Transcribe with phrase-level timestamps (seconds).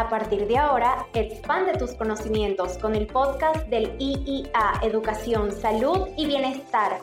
[0.00, 6.24] A partir de ahora, expande tus conocimientos con el podcast del IIA Educación, Salud y
[6.24, 7.02] Bienestar.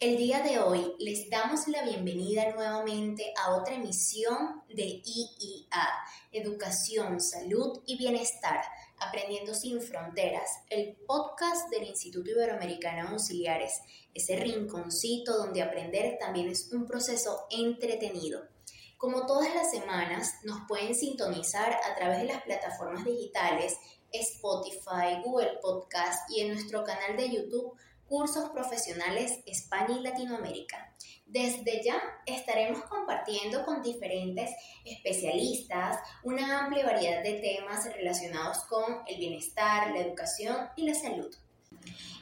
[0.00, 5.88] El día de hoy les damos la bienvenida nuevamente a otra emisión de IIA,
[6.32, 8.60] Educación, Salud y Bienestar,
[8.98, 13.80] Aprendiendo sin Fronteras, el podcast del Instituto Iberoamericano Auxiliares,
[14.12, 18.55] ese rinconcito donde aprender también es un proceso entretenido.
[18.98, 23.76] Como todas las semanas, nos pueden sintonizar a través de las plataformas digitales
[24.10, 27.76] Spotify, Google Podcast y en nuestro canal de YouTube
[28.08, 30.94] Cursos Profesionales España y Latinoamérica.
[31.26, 34.50] Desde ya estaremos compartiendo con diferentes
[34.86, 41.36] especialistas una amplia variedad de temas relacionados con el bienestar, la educación y la salud.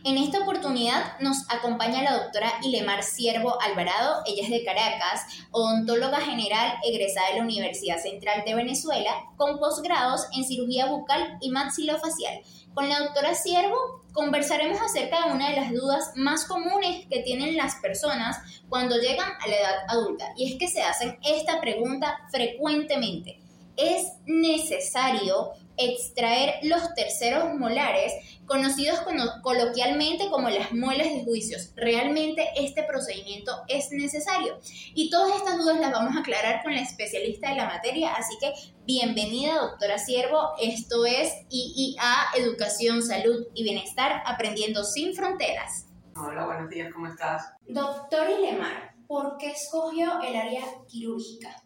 [0.04, 6.20] En esta oportunidad nos acompaña la doctora Ilemar Siervo Alvarado, ella es de Caracas, odontóloga
[6.20, 12.42] general egresada de la Universidad Central de Venezuela, con posgrados en cirugía bucal y maxilofacial.
[12.74, 13.78] Con la doctora Siervo
[14.12, 18.36] conversaremos acerca de una de las dudas más comunes que tienen las personas
[18.68, 23.40] cuando llegan a la edad adulta, y es que se hacen esta pregunta frecuentemente.
[23.78, 28.12] ¿Es necesario extraer los terceros molares,
[28.46, 29.00] conocidos
[29.42, 31.72] coloquialmente como las muelas de juicios.
[31.76, 34.58] ¿Realmente este procedimiento es necesario?
[34.94, 38.36] Y todas estas dudas las vamos a aclarar con la especialista de la materia, así
[38.40, 38.52] que
[38.84, 45.86] bienvenida doctora Siervo, esto es IIA, Educación, Salud y Bienestar, Aprendiendo sin Fronteras.
[46.16, 47.52] Hola, buenos días, ¿cómo estás?
[47.66, 51.63] Doctor Ilemar, ¿por qué escogió el área quirúrgica?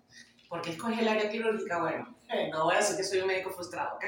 [0.48, 1.80] ¿Por qué escogí el área quirúrgica?
[1.80, 4.04] Bueno, eh, no voy a decir que soy un médico frustrado, ¿ok?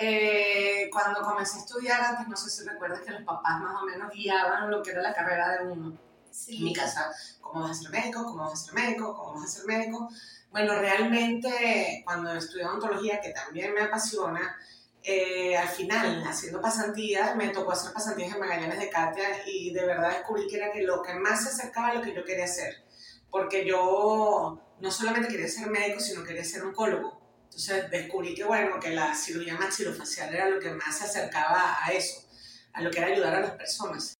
[0.00, 3.84] Eh, cuando comencé a estudiar, antes no sé si recuerdas que los papás más o
[3.84, 5.98] menos guiaban lo que era la carrera de uno.
[6.46, 8.24] En mi casa, ¿cómo vas a ser médico?
[8.24, 9.16] ¿Cómo vas a ser médico?
[9.16, 10.08] ¿Cómo vas a ser médico?
[10.52, 14.56] Bueno, realmente cuando estudié odontología, que también me apasiona,
[15.02, 19.84] eh, al final, haciendo pasantías, me tocó hacer pasantías en Magallanes de Katia y de
[19.84, 22.44] verdad descubrí que era que lo que más se acercaba a lo que yo quería
[22.44, 22.84] hacer.
[23.30, 27.20] Porque yo no solamente quería ser médico, sino quería ser oncólogo.
[27.44, 31.92] Entonces descubrí que, bueno, que la cirugía maxilofacial era lo que más se acercaba a
[31.92, 32.28] eso,
[32.72, 34.18] a lo que era ayudar a las personas.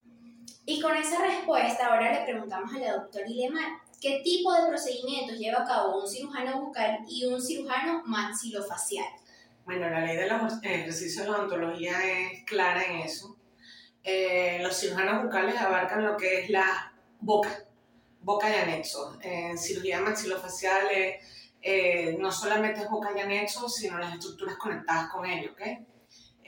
[0.66, 5.38] Y con esa respuesta, ahora le preguntamos a la doctora Ilemar, ¿qué tipo de procedimientos
[5.38, 9.06] lleva a cabo un cirujano bucal y un cirujano maxilofacial?
[9.64, 13.36] Bueno, la ley de los ejercicios de odontología es clara en eso.
[14.02, 17.64] Eh, los cirujanos bucales abarcan lo que es la boca,
[18.20, 19.18] boca y anexo.
[19.22, 20.86] En cirugía maxilofacial
[21.60, 25.52] eh, no solamente es boca y anexo, sino las estructuras conectadas con ello.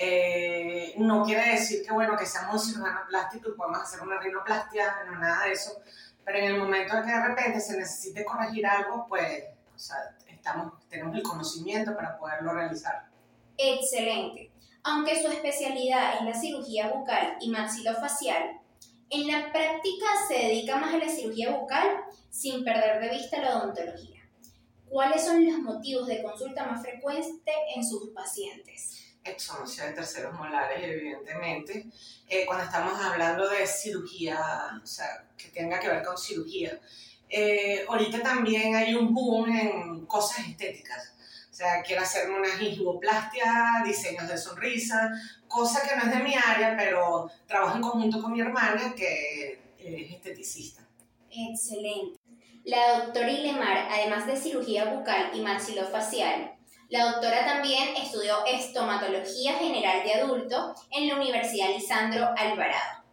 [0.03, 4.19] Eh, no quiere decir que, bueno, que seamos un cirujano plástico y podamos hacer una
[4.19, 5.73] rinoplastia, no nada de eso,
[6.25, 9.45] pero en el momento en que de repente se necesite corregir algo, pues,
[10.27, 13.09] estamos, tenemos el conocimiento para poderlo realizar.
[13.59, 14.51] Excelente.
[14.85, 18.59] Aunque su especialidad es la cirugía bucal y maxilofacial,
[19.11, 23.59] en la práctica se dedica más a la cirugía bucal sin perder de vista la
[23.59, 24.21] odontología.
[24.89, 29.05] ¿Cuáles son los motivos de consulta más frecuentes en sus pacientes?
[29.23, 31.87] Exonencia de terceros molares, evidentemente.
[32.29, 36.81] Eh, cuando estamos hablando de cirugía, o sea, que tenga que ver con cirugía.
[37.29, 41.10] Eh, ahorita también hay un boom en cosas estéticas.
[41.61, 45.11] Sea, quiero hacerme una gingivoplastia, diseños de sonrisa,
[45.47, 49.61] cosa que no es de mi área, pero trabajo en conjunto con mi hermana que
[49.79, 50.89] es esteticista.
[51.31, 52.19] Excelente.
[52.65, 56.55] La doctora Ilemar, además de cirugía bucal y maxilofacial,
[56.89, 63.05] la doctora también estudió estomatología general de adulto en la Universidad Lisandro Alvarado.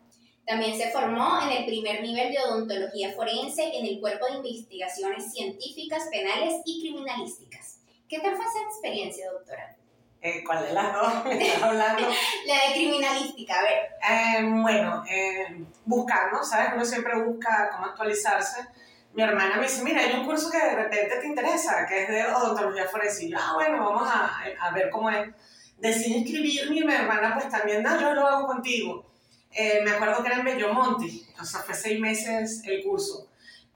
[0.46, 5.34] También se formó en el primer nivel de odontología forense en el Cuerpo de Investigaciones
[5.34, 7.77] Científicas, Penales y Criminalísticas.
[8.08, 9.76] ¿Qué tal fue esa experiencia, doctora?
[10.22, 12.08] Eh, ¿Cuál de las dos me estás hablando?
[12.48, 13.90] la de criminalística, a ver.
[14.10, 16.72] Eh, bueno, eh, buscando, ¿sabes?
[16.74, 18.66] Uno siempre busca cómo actualizarse.
[19.14, 22.08] Mi hermana me dice, mira, hay un curso que de repente te interesa, que es
[22.08, 23.26] de odontología forense.
[23.26, 25.30] Y yo, ah, bueno, vamos a, a ver cómo es.
[25.78, 29.06] Decidí inscribirme y mi hermana pues también, no, yo lo hago contigo.
[29.52, 31.08] Eh, me acuerdo que era en Bellomonte,
[31.40, 33.27] o sea, fue seis meses el curso.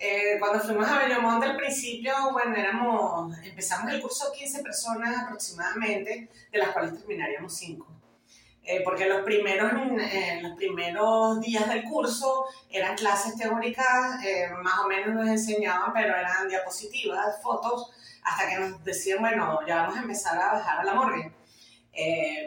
[0.03, 6.27] Eh, cuando fuimos a Bellomonte al principio, bueno, éramos, empezamos el curso 15 personas aproximadamente,
[6.51, 7.85] de las cuales terminaríamos 5.
[8.63, 9.71] Eh, porque los primeros,
[10.41, 16.15] los primeros días del curso eran clases teóricas, eh, más o menos nos enseñaban, pero
[16.15, 17.91] eran diapositivas, fotos,
[18.23, 21.31] hasta que nos decían, bueno, ya vamos a empezar a bajar a la morgue.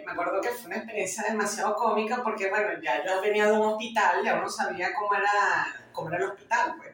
[0.04, 3.74] me acuerdo que fue una experiencia demasiado cómica porque, bueno, ya yo venía de un
[3.74, 6.93] hospital, ya uno sabía cómo era, cómo era el hospital, pues.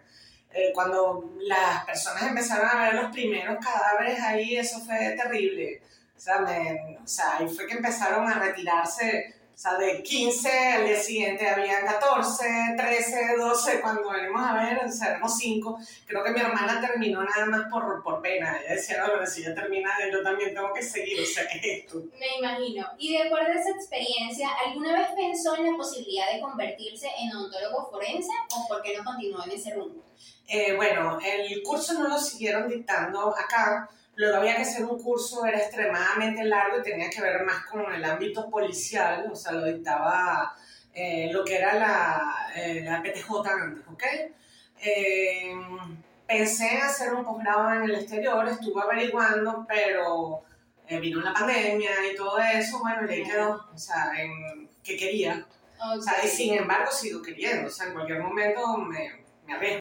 [0.53, 5.83] Eh, cuando las personas empezaron a ver los primeros cadáveres ahí, eso fue terrible.
[6.17, 6.45] O sea,
[7.03, 11.47] o sea, ahí fue que empezaron a retirarse o sea, de 15 al día siguiente
[11.47, 12.47] habían 14,
[12.79, 15.79] 13, 12, cuando venimos a ver, o sea, éramos 5.
[16.07, 18.59] Creo que mi hermana terminó nada más por, por pena.
[18.59, 21.59] Ella decía, no, pero si ya termina, yo también tengo que seguir, o sea, ¿qué
[21.59, 22.03] es esto?
[22.19, 22.87] Me imagino.
[22.97, 27.31] Y de acuerdo a esa experiencia, ¿alguna vez pensó en la posibilidad de convertirse en
[27.37, 30.10] odontólogo forense o por qué no continuó en ese rumbo?
[30.49, 33.89] Eh, bueno, el curso no lo siguieron dictando acá
[34.21, 37.91] Luego había que hacer un curso, era extremadamente largo y tenía que ver más con
[37.91, 40.55] el ámbito policial, o sea, lo dictaba
[40.93, 44.03] eh, lo que era la, eh, la PTJ antes, ¿ok?
[44.83, 45.55] Eh,
[46.27, 50.45] pensé en hacer un posgrado en el exterior, estuve averiguando, pero
[51.01, 55.47] vino la pandemia y todo eso, bueno, ahí quedó, o sea, en qué quería.
[55.83, 59.80] O sea, y sin embargo sigo queriendo, o sea, en cualquier momento me, me arriesgo.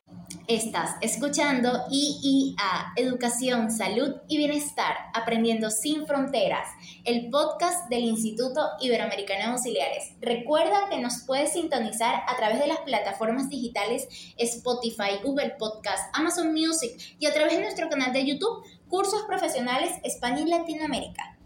[0.50, 6.68] Estás escuchando IIA, Educación, Salud y Bienestar, Aprendiendo sin Fronteras,
[7.06, 10.16] el podcast del Instituto Iberoamericano de Auxiliares.
[10.22, 14.08] Recuerda que nos puedes sintonizar a través de las plataformas digitales
[14.40, 19.92] Spotify, Google Podcast, Amazon Music y a través de nuestro canal de YouTube, Cursos Profesionales
[20.04, 21.39] España y Latinoamérica.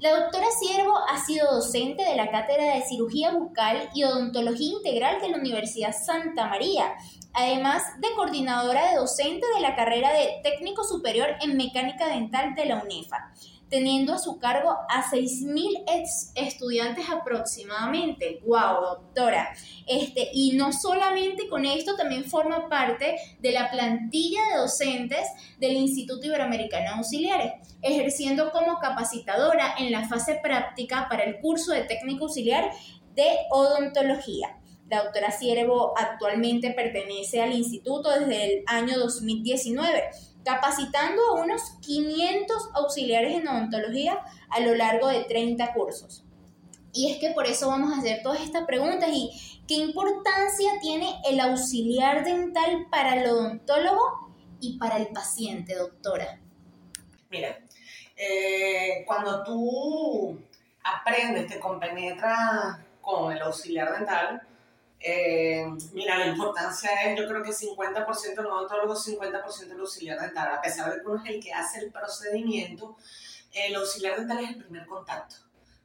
[0.00, 5.20] La doctora Siervo ha sido docente de la Cátedra de Cirugía Bucal y Odontología Integral
[5.20, 6.94] de la Universidad Santa María
[7.38, 12.66] además de coordinadora de docente de la carrera de técnico superior en mecánica dental de
[12.66, 13.32] la UNEFA,
[13.68, 15.84] teniendo a su cargo a 6.000
[16.34, 18.40] estudiantes aproximadamente.
[18.46, 19.54] ¡Wow, doctora!
[19.86, 25.26] Este, y no solamente con esto, también forma parte de la plantilla de docentes
[25.58, 31.82] del Instituto Iberoamericano Auxiliares, ejerciendo como capacitadora en la fase práctica para el curso de
[31.82, 32.70] técnico auxiliar
[33.14, 34.58] de odontología.
[34.88, 40.04] La doctora Siervo actualmente pertenece al instituto desde el año 2019,
[40.44, 44.18] capacitando a unos 500 auxiliares en odontología
[44.50, 46.24] a lo largo de 30 cursos.
[46.92, 49.30] Y es que por eso vamos a hacer todas estas preguntas y
[49.66, 56.40] qué importancia tiene el auxiliar dental para el odontólogo y para el paciente, doctora.
[57.30, 57.58] Mira,
[58.16, 60.40] eh, cuando tú
[60.82, 64.42] aprendes, te compenetras con el auxiliar dental,
[65.00, 70.52] eh, mira, la importancia es, yo creo que 50% el odontólogo, 50% el auxiliar dental.
[70.52, 72.96] A pesar de que uno es el que hace el procedimiento,
[73.52, 75.36] el auxiliar dental es el primer contacto.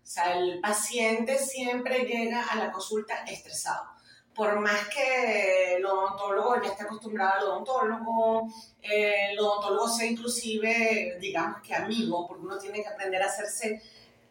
[0.04, 3.94] O sea, el paciente siempre llega a la consulta estresado.
[4.36, 8.48] Por más que el odontólogo ya esté acostumbrado al odontólogo,
[8.82, 13.82] el odontólogo sea inclusive, digamos que amigo, porque uno tiene que aprender a hacerse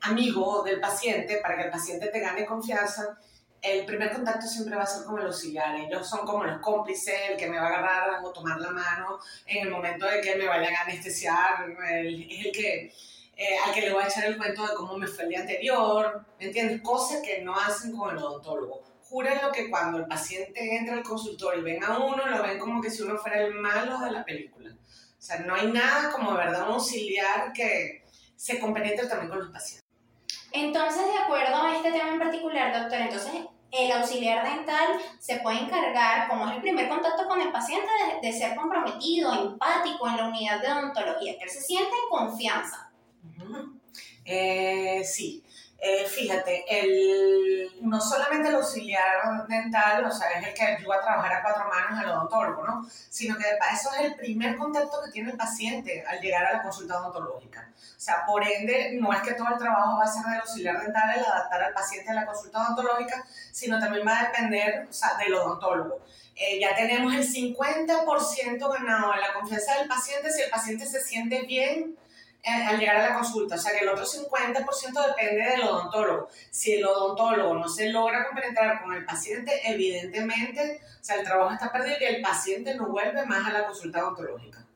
[0.00, 3.16] amigo del paciente para que el paciente te gane confianza
[3.62, 5.76] el primer contacto siempre va a ser con el auxiliar.
[5.76, 9.20] Ellos son como los cómplices, el que me va a agarrar o tomar la mano
[9.46, 12.92] en el momento de que me vayan a anestesiar, es el que,
[13.36, 15.40] eh, al que le voy a echar el cuento de cómo me fue el día
[15.40, 16.82] anterior, ¿me entiendes?
[16.82, 18.82] Cosas que no hacen con el odontólogo.
[19.04, 22.82] Júrenlo que cuando el paciente entra al consultorio y ven a uno, lo ven como
[22.82, 24.70] que si uno fuera el malo de la película.
[24.70, 28.02] O sea, no hay nada como, ¿verdad?, un auxiliar que
[28.34, 29.81] se compenetre también con los pacientes.
[30.52, 33.32] Entonces, de acuerdo a este tema en particular, doctor, entonces
[33.72, 37.88] el auxiliar dental se puede encargar, como es el primer contacto con el paciente,
[38.20, 42.90] de, ser comprometido, empático en la unidad de odontología, que él se siente en confianza.
[44.24, 45.42] Eh, sí,
[45.84, 51.00] eh, fíjate, el, no solamente el auxiliar dental, o sea, es el que ayuda a
[51.00, 52.86] trabajar a cuatro manos al odontólogo, ¿no?
[53.10, 56.62] Sino que eso es el primer contacto que tiene el paciente al llegar a la
[56.62, 57.68] consulta odontológica.
[57.76, 60.80] O sea, por ende, no es que todo el trabajo va a ser del auxiliar
[60.82, 64.92] dental el adaptar al paciente a la consulta odontológica, sino también va a depender o
[64.92, 65.98] sea, del odontólogo.
[66.36, 71.00] Eh, ya tenemos el 50% ganado en la confianza del paciente si el paciente se
[71.00, 71.96] siente bien
[72.44, 73.54] al llegar a la consulta.
[73.54, 76.28] O sea que el otro 50% depende del odontólogo.
[76.50, 81.52] Si el odontólogo no se logra compenetrar con el paciente, evidentemente, o sea, el trabajo
[81.52, 84.66] está perdido y el paciente no vuelve más a la consulta odontológica.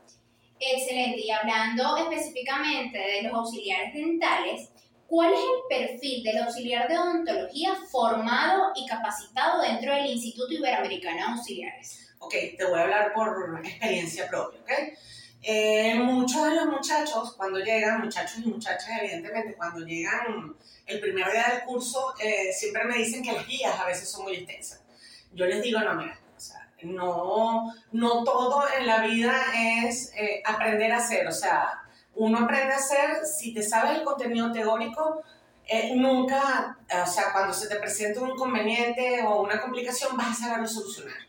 [0.59, 1.21] Excelente.
[1.21, 4.71] Y hablando específicamente de los auxiliares dentales,
[5.07, 11.17] ¿cuál es el perfil del auxiliar de odontología formado y capacitado dentro del Instituto Iberoamericano
[11.17, 12.15] de Auxiliares?
[12.19, 14.71] Ok, te voy a hablar por experiencia propia, ¿ok?
[15.49, 21.31] Eh, muchos de los muchachos, cuando llegan, muchachos y muchachas, evidentemente, cuando llegan el primer
[21.31, 24.83] día del curso, eh, siempre me dicen que las guías a veces son muy extensas.
[25.33, 29.37] Yo les digo, no, mira, o sea, no, no todo en la vida
[29.85, 31.29] es eh, aprender a hacer.
[31.29, 31.81] O sea,
[32.17, 35.23] uno aprende a hacer, si te sabes el contenido teórico,
[35.95, 40.67] nunca, o sea, cuando se te presenta un inconveniente o una complicación, vas a saberlo
[40.67, 41.26] solucionar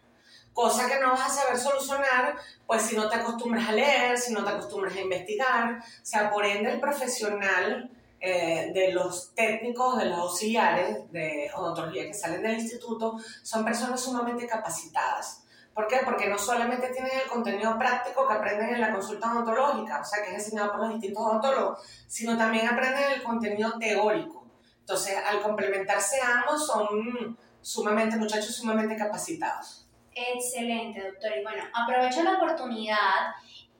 [0.57, 2.35] cosa que no vas a saber solucionar,
[2.65, 6.31] pues si no te acostumbras a leer, si no te acostumbras a investigar, o sea,
[6.31, 12.41] por ende el profesional eh, de los técnicos, de los auxiliares de odontología que salen
[12.41, 15.43] del instituto, son personas sumamente capacitadas.
[15.75, 15.99] ¿Por qué?
[16.03, 20.23] Porque no solamente tienen el contenido práctico que aprenden en la consulta odontológica, o sea,
[20.23, 24.47] que es enseñado por los distintos odontólogos, sino también aprenden el contenido teórico.
[24.79, 29.86] Entonces, al complementarse ambos, son sumamente, muchachos sumamente capacitados.
[30.17, 31.31] Excelente, doctor.
[31.37, 33.35] Y bueno, aprovecho la oportunidad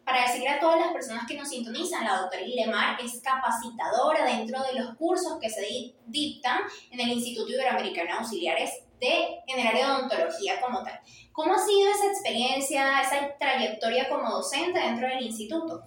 [0.05, 4.63] para decirle a todas las personas que nos sintonizan, la doctora Ilemar es capacitadora dentro
[4.63, 6.59] de los cursos que se dictan
[6.91, 10.99] en el Instituto Iberoamericano de Auxiliares de, en el área de odontología como tal.
[11.33, 15.83] ¿Cómo ha sido esa experiencia, esa trayectoria como docente dentro del instituto?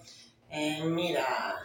[0.49, 1.55] Eh, mira,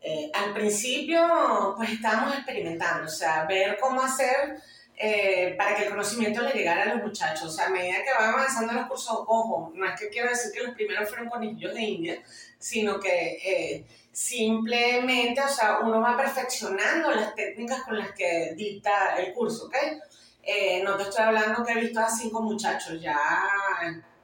[0.00, 4.62] eh, al principio pues estábamos experimentando, o sea, ver cómo hacer
[5.02, 7.44] eh, para que el conocimiento le llegara a los muchachos.
[7.44, 10.52] O sea, a medida que van avanzando los cursos, ojo, no es que quiero decir
[10.52, 12.22] que los primeros fueron conejillos de India,
[12.58, 19.16] sino que eh, simplemente, o sea, uno va perfeccionando las técnicas con las que dicta
[19.16, 19.76] el curso, ¿ok?
[20.42, 23.18] Eh, no te estoy hablando que he visto a cinco muchachos, ya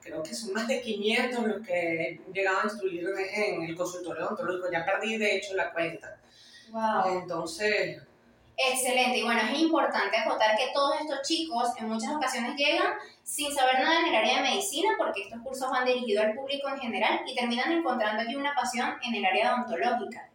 [0.02, 3.02] creo que son más de 500 los que he llegado a instruir
[3.34, 6.20] en el consultorio odontológico, ya perdí de hecho la cuenta.
[6.70, 7.18] Wow.
[7.18, 8.02] Entonces,
[8.56, 9.18] Excelente.
[9.18, 13.80] Y bueno, es importante acotar que todos estos chicos en muchas ocasiones llegan sin saber
[13.80, 17.20] nada en el área de medicina porque estos cursos van dirigidos al público en general
[17.26, 20.30] y terminan encontrando allí una pasión en el área odontológica.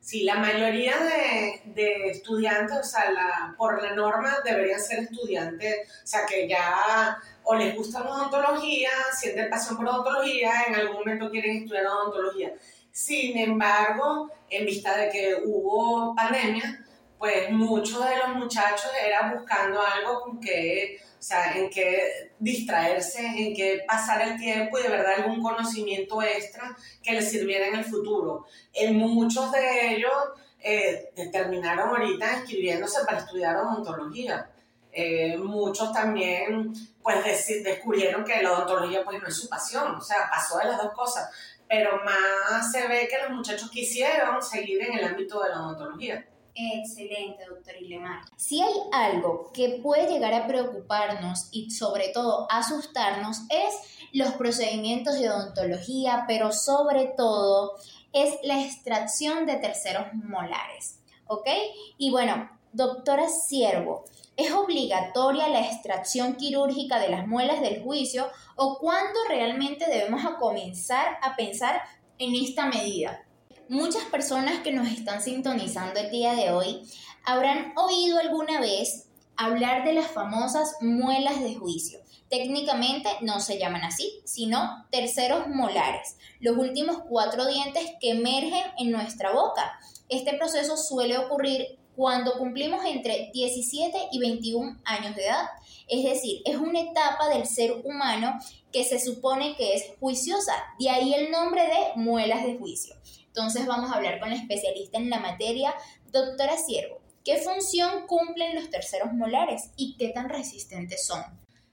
[0.00, 5.88] Sí, la mayoría de, de estudiantes, o sea, la, por la norma deberían ser estudiantes,
[6.02, 10.96] o sea, que ya o les gusta la odontología, sienten pasión por odontología, en algún
[10.96, 12.52] momento quieren estudiar odontología.
[12.90, 16.81] Sin embargo, en vista de que hubo pandemia,
[17.22, 23.24] pues muchos de los muchachos era buscando algo con que, o sea, en que distraerse,
[23.24, 27.76] en que pasar el tiempo y de verdad algún conocimiento extra que les sirviera en
[27.76, 28.46] el futuro.
[28.72, 30.12] En muchos de ellos
[30.58, 34.50] eh, terminaron ahorita inscribiéndose para estudiar odontología.
[34.90, 36.72] Eh, muchos también
[37.04, 40.82] pues descubrieron que la odontología pues no es su pasión, o sea, pasó de las
[40.82, 41.30] dos cosas,
[41.68, 46.26] pero más se ve que los muchachos quisieron seguir en el ámbito de la odontología.
[46.54, 48.20] Excelente, doctor Ilemar.
[48.36, 53.74] Si hay algo que puede llegar a preocuparnos y sobre todo asustarnos es
[54.12, 57.76] los procedimientos de odontología, pero sobre todo
[58.12, 60.98] es la extracción de terceros molares.
[61.26, 61.48] ¿Ok?
[61.96, 64.04] Y bueno, doctora Siervo,
[64.36, 71.18] ¿es obligatoria la extracción quirúrgica de las muelas del juicio o cuándo realmente debemos comenzar
[71.22, 71.80] a pensar
[72.18, 73.24] en esta medida?
[73.68, 76.82] Muchas personas que nos están sintonizando el día de hoy
[77.24, 82.00] habrán oído alguna vez hablar de las famosas muelas de juicio.
[82.28, 88.90] Técnicamente no se llaman así, sino terceros molares, los últimos cuatro dientes que emergen en
[88.90, 89.78] nuestra boca.
[90.08, 95.46] Este proceso suele ocurrir cuando cumplimos entre 17 y 21 años de edad.
[95.88, 98.38] Es decir, es una etapa del ser humano
[98.72, 102.96] que se supone que es juiciosa, de ahí el nombre de muelas de juicio.
[103.34, 105.74] Entonces vamos a hablar con la especialista en la materia,
[106.10, 107.00] doctora Siervo.
[107.24, 111.24] ¿Qué función cumplen los terceros molares y qué tan resistentes son?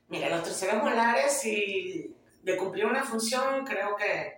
[0.08, 4.38] Mira, los terceros molares, si de cumplir una función, creo que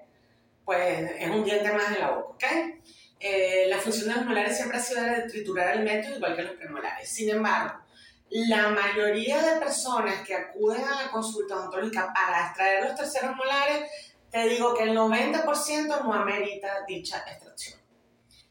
[0.65, 2.43] pues, es un diente más en la boca, ¿ok?
[3.19, 6.55] Eh, la función de los molares siempre ha sido de triturar alimentos, igual que los
[6.55, 7.07] premolares.
[7.07, 7.81] Sin embargo,
[8.31, 13.91] la mayoría de personas que acuden a la consulta odontológica para extraer los terceros molares
[14.31, 17.79] te digo que el 90% no amerita dicha extracción.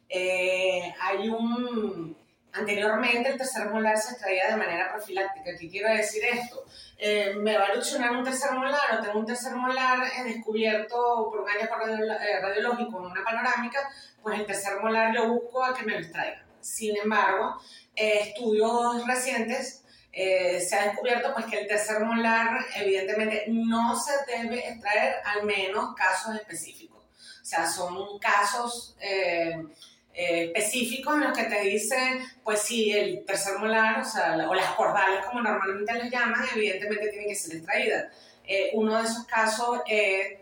[0.09, 2.19] Eh, hay un...
[2.53, 5.57] Anteriormente el tercer molar se extraía de manera profiláctica.
[5.57, 6.65] ¿Qué quiero decir esto?
[6.99, 11.43] Eh, me va a erupcionar un tercer molar o tengo un tercer molar descubierto por
[11.43, 13.89] un hallazgo eh, radiológico en una panorámica,
[14.21, 16.45] pues el tercer molar lo busco a que me lo extraiga.
[16.61, 17.61] Sin embargo,
[17.95, 19.80] estudios recientes
[20.13, 25.45] eh, se ha descubierto pues, que el tercer molar evidentemente no se debe extraer al
[25.45, 26.99] menos casos específicos.
[27.01, 29.65] O sea, son casos eh,
[30.13, 34.55] eh, específicos en los que te dicen, pues sí, el tercer molar, o, sea, o
[34.55, 38.13] las cordales como normalmente les llaman, evidentemente tienen que ser extraídas.
[38.73, 40.39] uno de esos casos es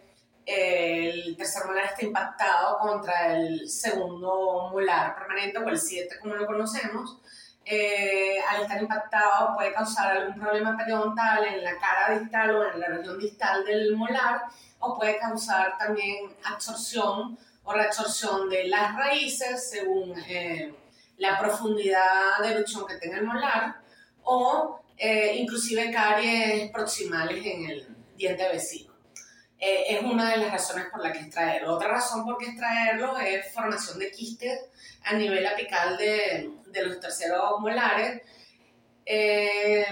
[0.47, 6.47] el tercer molar está impactado contra el segundo molar permanente o el 7 como lo
[6.47, 7.19] conocemos
[7.71, 12.81] eh, al estar impactado puede causar algún problema periodontal en la cara distal o en
[12.81, 14.43] la región distal del molar
[14.79, 20.75] o puede causar también absorción o reabsorción de las raíces según eh,
[21.19, 23.77] la profundidad de erupción que tenga el molar
[24.23, 28.88] o eh, inclusive caries proximales en el, diente vecino.
[29.61, 31.75] Eh, es una de las razones por las que extraerlo.
[31.75, 34.61] Otra razón por qué extraerlo es formación de quistes
[35.05, 38.23] a nivel apical de, de los terceros molares.
[39.05, 39.87] Eh,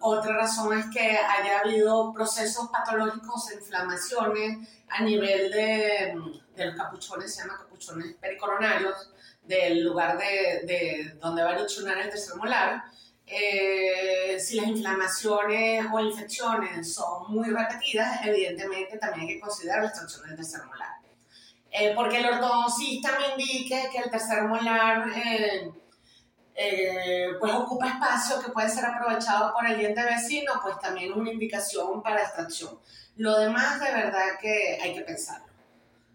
[0.00, 6.14] otra razón es que haya habido procesos patológicos, inflamaciones a nivel de,
[6.54, 9.12] de los capuchones, se llaman capuchones pericoronarios,
[9.42, 12.84] del lugar de, de donde va a erupcionar el tercer molar.
[13.32, 19.88] Eh, si las inflamaciones o infecciones son muy repetidas, evidentemente también hay que considerar la
[19.88, 20.88] extracción del tercer molar.
[21.70, 25.70] Eh, porque el ortodoncista me indique que el tercer molar eh,
[27.38, 32.02] pues ocupa espacio que puede ser aprovechado por el diente vecino, pues también una indicación
[32.02, 32.80] para extracción.
[33.16, 35.49] Lo demás de verdad que hay que pensarlo.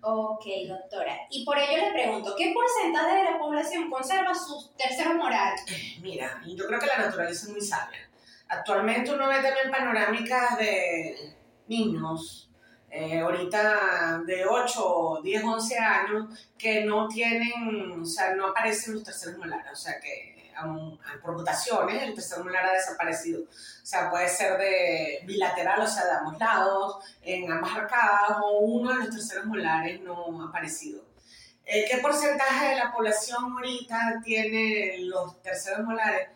[0.08, 1.18] Ok, doctora.
[1.32, 5.56] Y por ello le pregunto, ¿qué porcentaje de la población conserva su tercero moral?
[6.00, 8.08] Mira, yo creo que la naturaleza es muy sabia.
[8.48, 11.34] Actualmente uno ve también panorámicas de
[11.68, 12.52] niños,
[12.92, 19.04] eh, ahorita de 8, 10, 11 años, que no tienen, o sea, no aparecen los
[19.04, 20.35] terceros molares, o sea que
[21.22, 23.44] por mutaciones, el tercer molar ha desaparecido.
[23.44, 28.60] O sea, puede ser de bilateral, o sea, de ambos lados, en ambas arcadas, o
[28.60, 31.04] uno de los terceros molares no ha aparecido.
[31.66, 36.30] Eh, ¿Qué porcentaje de la población ahorita tiene los terceros molares?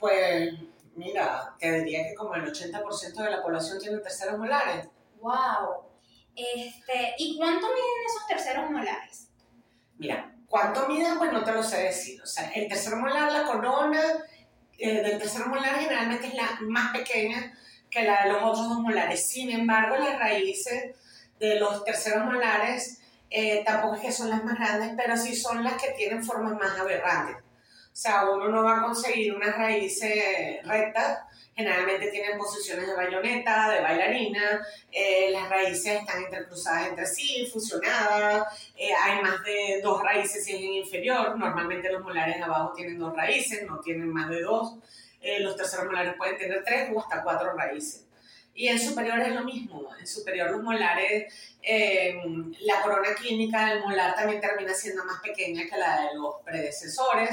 [0.00, 0.52] Pues,
[0.96, 4.88] mira, te diría que como el 80% de la población tiene terceros molares.
[5.20, 5.88] ¡Wow!
[6.34, 9.28] Este, ¿Y cuánto miden esos terceros molares?
[9.96, 11.16] Mira, ¿Cuánto mide?
[11.18, 12.22] Pues no te lo sé decir.
[12.22, 14.00] O sea, el tercer molar, la corona
[14.78, 17.54] eh, del tercer molar generalmente es la más pequeña
[17.90, 19.28] que la de los otros dos molares.
[19.28, 20.94] Sin embargo, las raíces
[21.38, 22.98] de los terceros molares
[23.30, 26.54] eh, tampoco es que son las más grandes, pero sí son las que tienen formas
[26.54, 27.36] más aberrantes.
[27.98, 31.18] Sea, uno no va a conseguir unas raíces rectas.
[31.56, 38.70] Generalmente tienen posiciones de bayoneta, de bailarina, eh, las raíces están intercruzadas entre sí, fusionadas,
[38.76, 43.00] eh, hay más de dos raíces si es en inferior, normalmente los molares abajo tienen
[43.00, 44.76] dos raíces, no tienen más de dos,
[45.20, 48.06] eh, los terceros molares pueden tener tres o hasta cuatro raíces.
[48.54, 51.34] Y en superior es lo mismo, en superior los molares,
[52.60, 57.30] la corona clínica del molar también termina siendo más pequeña que la de los predecesores,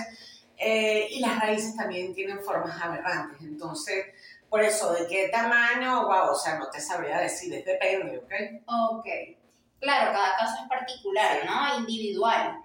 [0.58, 3.42] eh, y las raíces también tienen formas aberrantes.
[3.42, 4.06] Entonces,
[4.50, 6.06] por eso, ¿de qué tamaño?
[6.06, 8.32] Wow, o sea, no te sabría decir, es depende, ¿ok?
[8.68, 9.06] Ok.
[9.80, 11.80] Claro, cada caso es particular, ¿no?
[11.80, 12.62] Individual.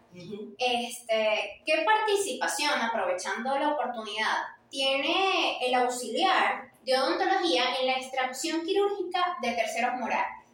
[0.58, 4.36] este, ¿Qué participación, aprovechando la oportunidad,
[4.70, 10.46] tiene el auxiliar de odontología en la extracción quirúrgica de terceros morales?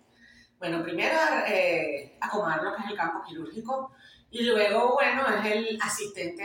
[0.58, 3.92] Bueno, primero eh, acomodar lo que es el campo quirúrgico
[4.30, 6.44] y luego, bueno, es el asistente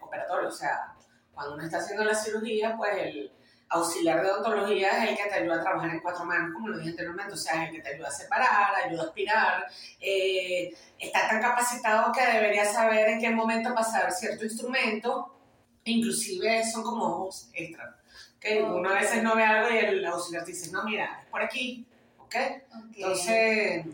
[0.00, 0.48] operatorio.
[0.48, 0.94] O sea,
[1.32, 3.32] cuando uno está haciendo la cirugía, pues el
[3.70, 6.78] auxiliar de odontología es el que te ayuda a trabajar en cuatro manos, como lo
[6.78, 9.66] dije anteriormente, o sea, es el que te ayuda a separar, ayuda a aspirar,
[10.00, 15.36] eh, está tan capacitado que debería saber en qué momento pasar cierto instrumento,
[15.84, 17.96] inclusive son como ojos extra.
[18.40, 21.26] que Uno a veces no ve algo y el auxiliar te dice, no, mira, es
[21.26, 21.86] por aquí,
[22.18, 22.26] ¿ok?
[22.26, 22.62] okay.
[22.96, 23.86] Entonces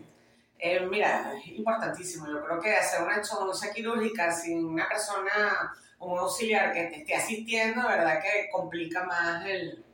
[0.59, 2.27] eh, mira, es importantísimo.
[2.29, 7.15] Yo creo que hacer una ortodoncia quirúrgica sin una persona, un auxiliar que te esté
[7.15, 9.85] asistiendo, verdad que complica más el,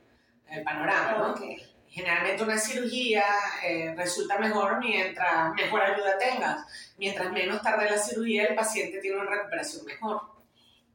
[0.49, 1.35] el panorama, ¿no?
[1.89, 3.23] Generalmente una cirugía
[3.63, 6.65] eh, resulta mejor mientras mejor ayuda tengas.
[6.97, 10.21] Mientras menos tarde la cirugía, el paciente tiene una recuperación mejor.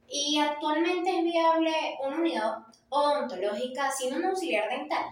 [0.09, 1.71] ¿Y actualmente es viable
[2.03, 2.57] una unidad
[2.89, 5.05] odontológica sin un auxiliar dental?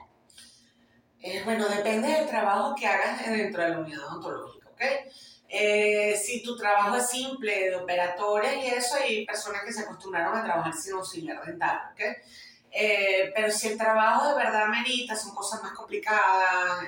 [1.21, 4.81] Eh, bueno, depende del trabajo que hagas dentro de la unidad odontológica, ¿ok?
[5.49, 10.37] Eh, si tu trabajo es simple, de operatoria y eso, hay personas que se acostumbraron
[10.37, 12.01] a trabajar sin auxiliar dental, ¿ok?
[12.71, 16.85] Eh, pero si el trabajo de verdad merita, son cosas más complicadas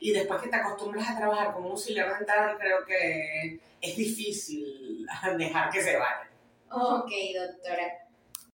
[0.00, 5.06] y después que te acostumbras a trabajar con un auxiliar dental, creo que es difícil
[5.38, 6.28] dejar que se vaya.
[6.70, 8.05] Ok, doctora.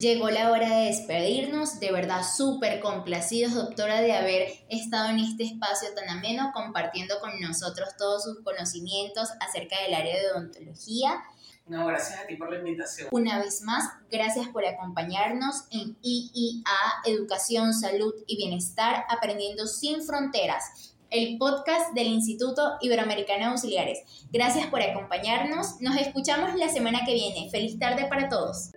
[0.01, 5.43] Llegó la hora de despedirnos, de verdad súper complacidos, doctora, de haber estado en este
[5.43, 11.21] espacio tan ameno compartiendo con nosotros todos sus conocimientos acerca del área de odontología.
[11.67, 13.09] No, gracias a ti por la invitación.
[13.11, 16.63] Una vez más, gracias por acompañarnos en IIA,
[17.05, 23.99] Educación, Salud y Bienestar, Aprendiendo sin Fronteras, el podcast del Instituto Iberoamericano de Auxiliares.
[24.31, 25.79] Gracias por acompañarnos.
[25.79, 27.51] Nos escuchamos la semana que viene.
[27.51, 28.71] Feliz tarde para todos.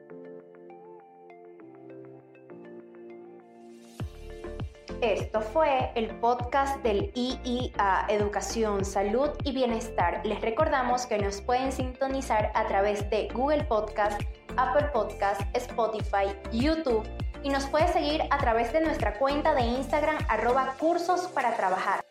[5.01, 10.25] Esto fue el podcast del IIA Educación, Salud y Bienestar.
[10.25, 14.21] Les recordamos que nos pueden sintonizar a través de Google Podcast,
[14.57, 17.07] Apple Podcast, Spotify, YouTube
[17.43, 22.05] y nos puedes seguir a través de nuestra cuenta de Instagram arroba cursos para trabajar.